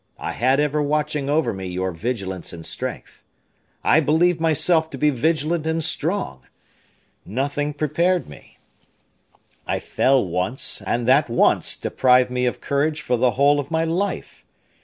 [0.17, 3.23] I had ever watching over me your vigilance and strength.
[3.83, 6.47] I believed myself to be vigilant and strong.
[7.23, 8.57] Nothing prepared me;
[9.67, 13.83] I fell once, and that once deprived me of courage for the whole of my
[13.83, 14.43] life.